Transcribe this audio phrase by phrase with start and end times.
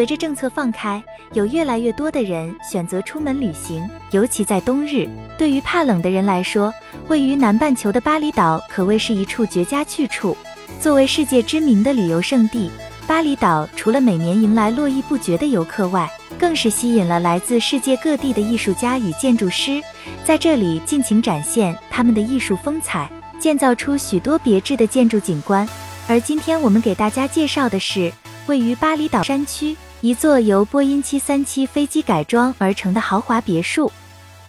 [0.00, 1.04] 随着政策放开，
[1.34, 5.06] 有越来越多的人选择出门旅行，尤其在冬日。
[5.36, 6.72] 对于怕冷的人来说，
[7.08, 10.34] 位于南半球的巴厘岛可谓是一处绝佳去处。
[10.80, 12.70] 作为世界知名的旅游胜地，
[13.06, 19.82] 巴厘岛除了每年迎来络绎不绝的游客外，更是吸引了来自世界各地的艺术家与建筑师，
[20.24, 23.06] 在这里尽情展现他们的艺术风采，
[23.38, 25.68] 建造出许多别致的建筑景观。
[26.08, 28.10] 而今天我们给大家介绍的是
[28.46, 29.76] 位于巴厘岛山区。
[30.02, 33.92] 一座由波音737飞机改装而成的豪华别墅。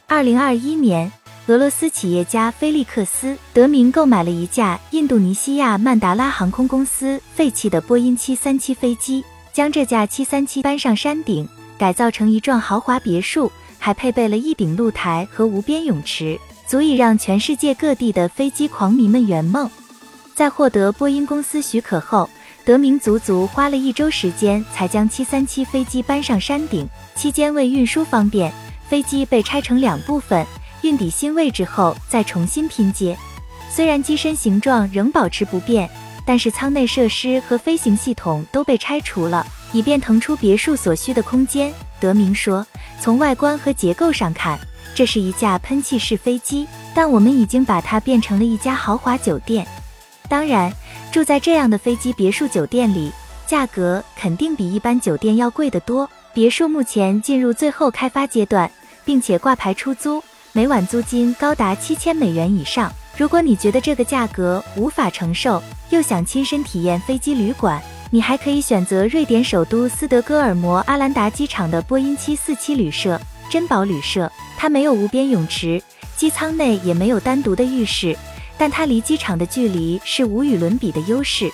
[0.08, 1.12] 二零二一年，
[1.48, 11.46] 俄罗斯企业家菲利克斯·德明购买了一架印度尼西亚曼达拉航空公司废弃的波音737飞机，将这架737搬上山顶，
[11.77, 19.70] 改造成一幢豪华别墅，还配备了一顶露台和无边泳池，足以让全世界各地的飞机狂迷们圆梦。
[20.41, 22.27] 在获得波音公司许可后，
[22.66, 28.52] 德明足足花了一周时间才将737飞机搬上山顶，期间为运输方便，
[28.90, 30.43] 飞机被拆成两部分，
[30.82, 33.16] 运抵新位置后再重新拼接。
[33.70, 35.88] 虽然机身形状仍保持不变，
[36.26, 41.71] 但是舱内设施和飞行系统都被拆除了，以便腾出别墅所需的空间。
[41.99, 42.66] 德明说
[42.99, 44.60] ：“从外观和结构上看，
[44.96, 49.68] 这是一架喷气式飞机，但我们已经把它变成了一家豪华酒店。
[50.32, 50.71] 当然。”
[51.12, 53.12] 住在这样的飞机别墅酒店里，
[53.46, 56.10] 价格肯定比一般酒店要贵得多。
[56.34, 58.71] 别墅目前进入最后开发阶段，
[59.04, 60.23] 并且挂牌出租，
[60.54, 62.90] 每晚租金高达七千美元以上。
[63.18, 73.19] 如果你觉得这个价格无法承受，又想亲身体验飞机旅馆，你还可以选择瑞典首都斯德哥尔摩阿兰达机场的波音七四七旅社——
[73.51, 74.31] 珍宝旅社。
[74.57, 75.84] 它没有无边泳池，
[76.16, 78.16] 机舱内也没有单独的浴室。
[78.62, 81.51] 但它离机场的距离是无与伦比的优势。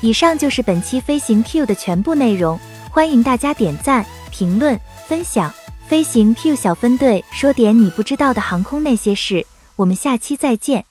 [0.00, 2.56] 以上就是本期飞行 Q 的全部内容，
[2.92, 5.52] 欢迎大家点赞、评论、分享。
[5.88, 9.44] 飞行 Q 小分队说点你不知道的航空那些事，
[9.74, 10.84] 我们下期再见。